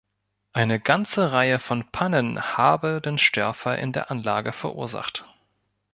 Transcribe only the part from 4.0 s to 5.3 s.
Anlage verursacht.